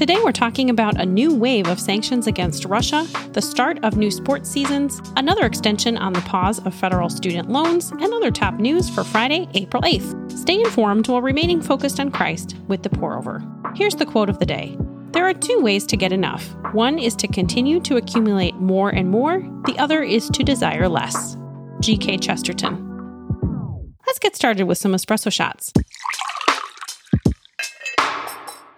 [0.00, 4.10] Today, we're talking about a new wave of sanctions against Russia, the start of new
[4.10, 8.88] sports seasons, another extension on the pause of federal student loans, and other top news
[8.88, 10.38] for Friday, April 8th.
[10.38, 13.42] Stay informed while remaining focused on Christ with the pour over.
[13.74, 14.74] Here's the quote of the day
[15.10, 19.10] There are two ways to get enough one is to continue to accumulate more and
[19.10, 21.36] more, the other is to desire less.
[21.80, 22.16] G.K.
[22.16, 22.86] Chesterton.
[24.06, 25.74] Let's get started with some espresso shots.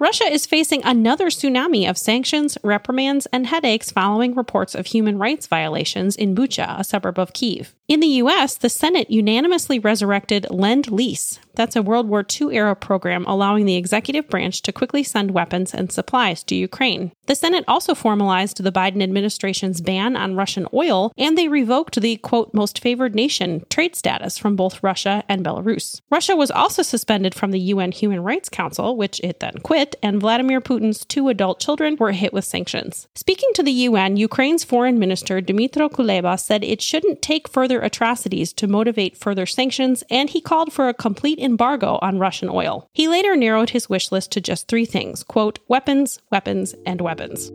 [0.00, 5.46] Russia is facing another tsunami of sanctions, reprimands, and headaches following reports of human rights
[5.46, 7.74] violations in Bucha, a suburb of Kiev.
[7.90, 11.40] In the U.S., the Senate unanimously resurrected Lend Lease.
[11.56, 15.74] That's a World War II era program allowing the executive branch to quickly send weapons
[15.74, 17.10] and supplies to Ukraine.
[17.26, 22.16] The Senate also formalized the Biden administration's ban on Russian oil, and they revoked the,
[22.18, 26.00] quote, most favored nation trade status from both Russia and Belarus.
[26.10, 30.20] Russia was also suspended from the UN Human Rights Council, which it then quit, and
[30.20, 33.08] Vladimir Putin's two adult children were hit with sanctions.
[33.16, 38.52] Speaking to the UN, Ukraine's foreign minister Dmytro Kuleba said it shouldn't take further atrocities
[38.54, 42.88] to motivate further sanctions, and he called for a complete embargo on Russian oil.
[42.92, 47.50] He later narrowed his wish list to just three things quote, weapons, weapons, and weapons.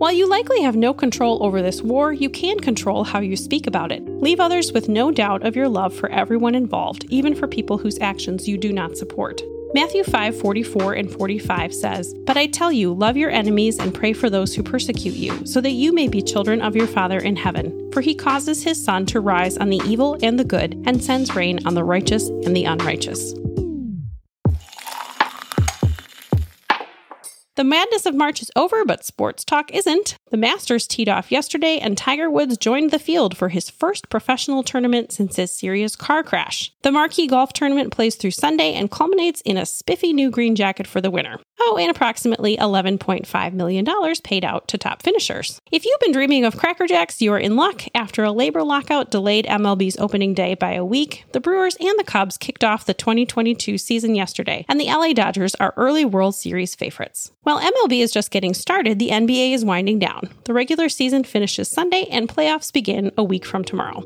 [0.00, 3.66] While you likely have no control over this war, you can control how you speak
[3.66, 4.02] about it.
[4.08, 7.98] Leave others with no doubt of your love for everyone involved, even for people whose
[7.98, 9.42] actions you do not support.
[9.72, 14.12] Matthew 5 44 and 45 says, But I tell you, love your enemies and pray
[14.12, 17.36] for those who persecute you, so that you may be children of your Father in
[17.36, 17.90] heaven.
[17.92, 21.36] For he causes his sun to rise on the evil and the good, and sends
[21.36, 23.32] rain on the righteous and the unrighteous.
[27.56, 30.16] The madness of March is over, but sports talk isn't.
[30.30, 34.62] The Masters teed off yesterday, and Tiger Woods joined the field for his first professional
[34.62, 36.72] tournament since his serious car crash.
[36.82, 40.86] The marquee golf tournament plays through Sunday and culminates in a spiffy new green jacket
[40.86, 41.40] for the winner.
[41.62, 43.86] Oh, and approximately $11.5 million
[44.24, 45.60] paid out to top finishers.
[45.70, 47.82] If you've been dreaming of Cracker Jacks, you're in luck.
[47.94, 52.04] After a labor lockout delayed MLB's opening day by a week, the Brewers and the
[52.04, 56.74] Cubs kicked off the 2022 season yesterday, and the LA Dodgers are early World Series
[56.74, 57.30] favorites.
[57.50, 60.28] While MLB is just getting started, the NBA is winding down.
[60.44, 64.04] The regular season finishes Sunday, and playoffs begin a week from tomorrow.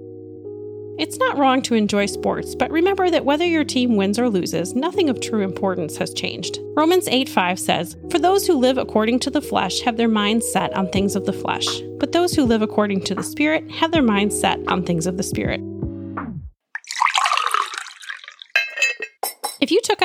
[0.98, 4.72] It's not wrong to enjoy sports, but remember that whether your team wins or loses,
[4.74, 6.58] nothing of true importance has changed.
[6.74, 10.50] Romans 8 5 says, For those who live according to the flesh have their minds
[10.50, 11.66] set on things of the flesh,
[11.98, 15.18] but those who live according to the Spirit have their minds set on things of
[15.18, 15.60] the Spirit.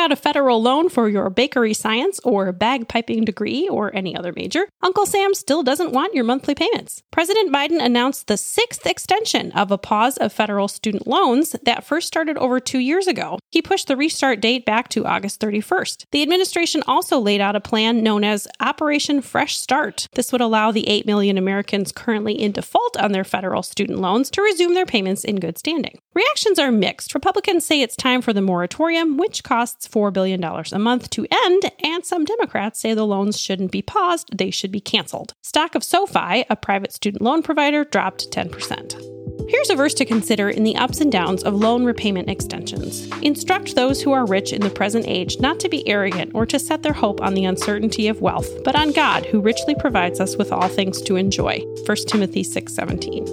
[0.09, 4.67] Out a federal loan for your bakery science or bagpiping degree or any other major,
[4.81, 7.03] Uncle Sam still doesn't want your monthly payments.
[7.11, 12.07] President Biden announced the sixth extension of a pause of federal student loans that first
[12.07, 13.37] started over two years ago.
[13.51, 16.05] He pushed the restart date back to August 31st.
[16.11, 20.07] The administration also laid out a plan known as Operation Fresh Start.
[20.15, 24.31] This would allow the 8 million Americans currently in default on their federal student loans
[24.31, 25.99] to resume their payments in good standing.
[26.15, 27.13] Reactions are mixed.
[27.13, 31.71] Republicans say it's time for the moratorium, which costs $4 billion a month to end,
[31.83, 35.33] and some Democrats say the loans shouldn't be paused, they should be canceled.
[35.41, 39.49] Stock of SoFi, a private student loan provider, dropped 10%.
[39.49, 43.07] Here's a verse to consider in the ups and downs of loan repayment extensions.
[43.23, 46.59] Instruct those who are rich in the present age not to be arrogant or to
[46.59, 50.37] set their hope on the uncertainty of wealth, but on God, who richly provides us
[50.37, 51.59] with all things to enjoy.
[51.85, 53.25] 1 Timothy 6:17.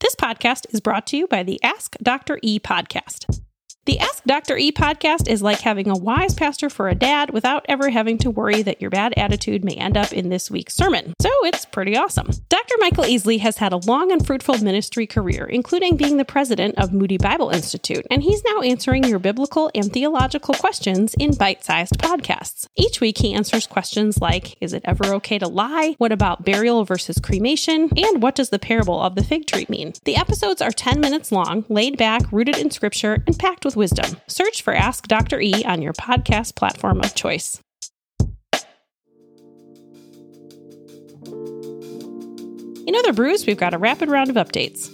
[0.00, 2.38] This podcast is brought to you by the Ask Dr.
[2.42, 3.39] E podcast.
[3.86, 4.58] The Ask Dr.
[4.58, 8.30] E podcast is like having a wise pastor for a dad without ever having to
[8.30, 11.14] worry that your bad attitude may end up in this week's sermon.
[11.18, 12.28] So it's pretty awesome.
[12.50, 12.74] Dr.
[12.78, 16.92] Michael Easley has had a long and fruitful ministry career, including being the president of
[16.92, 21.96] Moody Bible Institute, and he's now answering your biblical and theological questions in bite sized
[21.96, 22.68] podcasts.
[22.76, 25.94] Each week, he answers questions like Is it ever okay to lie?
[25.96, 27.88] What about burial versus cremation?
[27.96, 29.94] And what does the parable of the fig tree mean?
[30.04, 33.76] The episodes are 10 minutes long, laid back, rooted in scripture, and packed with with
[33.76, 34.20] wisdom.
[34.26, 35.40] Search for Ask Dr.
[35.40, 37.62] E on your podcast platform of choice.
[42.86, 44.88] In other brews, we've got a rapid round of updates.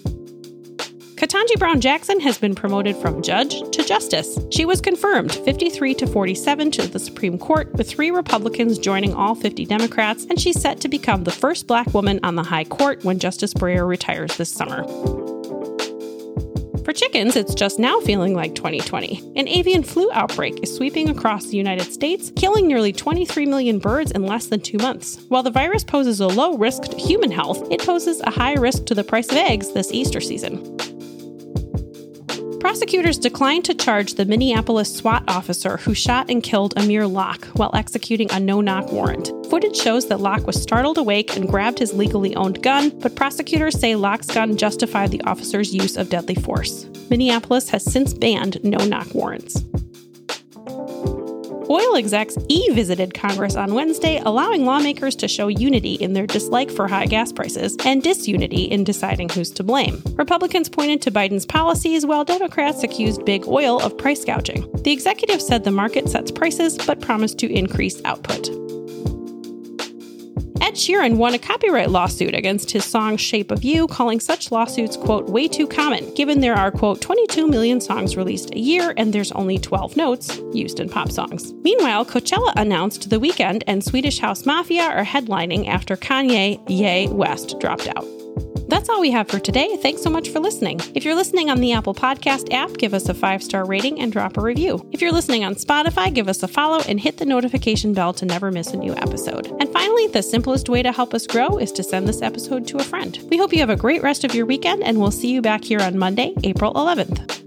[1.15, 4.39] Ketanji Brown Jackson has been promoted from judge to justice.
[4.50, 9.35] She was confirmed 53 to 47 to the Supreme Court, with three Republicans joining all
[9.35, 13.03] 50 Democrats, and she's set to become the first black woman on the High Court
[13.03, 14.85] when Justice Breyer retires this summer.
[16.87, 19.33] For chickens, it's just now feeling like 2020.
[19.35, 24.12] An avian flu outbreak is sweeping across the United States, killing nearly 23 million birds
[24.12, 25.19] in less than two months.
[25.27, 28.87] While the virus poses a low risk to human health, it poses a high risk
[28.87, 30.96] to the price of eggs this Easter season.
[32.67, 37.71] Prosecutors declined to charge the Minneapolis SWAT officer who shot and killed Amir Locke while
[37.75, 39.31] executing a no knock warrant.
[39.49, 43.79] Footage shows that Locke was startled awake and grabbed his legally owned gun, but prosecutors
[43.79, 46.87] say Locke's gun justified the officer's use of deadly force.
[47.09, 49.65] Minneapolis has since banned no knock warrants.
[51.69, 56.71] Oil execs e visited Congress on Wednesday, allowing lawmakers to show unity in their dislike
[56.71, 60.01] for high gas prices and disunity in deciding who's to blame.
[60.15, 64.71] Republicans pointed to Biden's policies, while Democrats accused big oil of price gouging.
[64.83, 68.49] The executive said the market sets prices but promised to increase output.
[70.76, 75.26] Sheeran won a copyright lawsuit against his song Shape of You, calling such lawsuits, quote,
[75.31, 79.32] way too common, given there are, quote, 22 million songs released a year and there's
[79.32, 81.55] only 12 notes used in pop songs.
[81.64, 87.58] Meanwhile, Coachella announced The Weeknd and Swedish House Mafia are headlining after Kanye Ye West
[87.58, 88.16] dropped out.
[88.76, 89.75] That's all we have for today.
[89.78, 90.78] Thanks so much for listening.
[90.94, 94.12] If you're listening on the Apple Podcast app, give us a five star rating and
[94.12, 94.87] drop a review.
[94.93, 98.26] If you're listening on Spotify, give us a follow and hit the notification bell to
[98.26, 99.46] never miss a new episode.
[99.61, 102.76] And finally, the simplest way to help us grow is to send this episode to
[102.76, 103.19] a friend.
[103.31, 105.64] We hope you have a great rest of your weekend, and we'll see you back
[105.64, 107.46] here on Monday, April 11th.